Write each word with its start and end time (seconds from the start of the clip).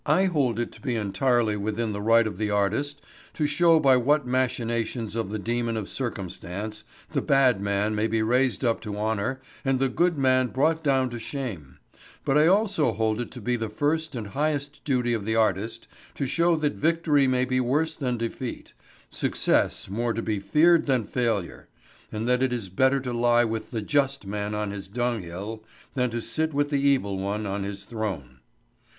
I 0.07 0.25
hold 0.25 0.59
it 0.59 0.71
to 0.71 0.81
be 0.81 0.95
entirely 0.95 1.55
within 1.55 1.93
the 1.93 2.01
right 2.01 2.25
of 2.25 2.37
the 2.37 2.49
artist 2.49 3.03
to 3.35 3.45
show 3.45 3.79
by 3.79 3.97
what 3.97 4.25
machinations 4.25 5.15
of 5.15 5.29
the 5.29 5.37
demon 5.37 5.77
of 5.77 5.87
circumstance 5.87 6.83
the 7.11 7.21
bad 7.21 7.61
man 7.61 7.93
may 7.93 8.07
be 8.07 8.23
raised 8.23 8.65
up 8.65 8.81
to 8.81 8.97
honour 8.97 9.39
and 9.63 9.77
the 9.77 9.89
good 9.89 10.17
man 10.17 10.47
brought 10.47 10.83
down 10.83 11.11
to 11.11 11.19
shame, 11.19 11.77
but 12.25 12.35
I 12.35 12.47
also 12.47 12.93
hold 12.93 13.21
it 13.21 13.29
to 13.29 13.41
be 13.41 13.55
the 13.55 13.69
first 13.69 14.15
and 14.15 14.29
highest 14.29 14.83
duty 14.83 15.13
of 15.13 15.23
the 15.23 15.35
artist 15.35 15.87
to 16.15 16.25
show 16.25 16.55
that 16.55 16.73
victory 16.73 17.27
may 17.27 17.45
be 17.45 17.59
worse 17.59 17.95
than 17.95 18.17
defeat, 18.17 18.73
success 19.11 19.87
more 19.87 20.13
to 20.13 20.23
be 20.23 20.39
feared 20.39 20.87
than 20.87 21.03
failure, 21.05 21.67
and 22.11 22.27
that 22.27 22.41
it 22.41 22.51
is 22.51 22.69
better 22.69 22.99
to 23.01 23.13
lie 23.13 23.45
with 23.45 23.69
the 23.69 23.83
just 23.83 24.25
man 24.25 24.55
on 24.55 24.71
his 24.71 24.89
dunghill 24.89 25.63
than 25.93 26.09
to 26.09 26.21
sit 26.23 26.55
with 26.55 26.71
the 26.71 26.81
evil 26.81 27.19
one 27.19 27.45
on 27.45 27.61
his 27.61 27.85
throne. 27.85 28.39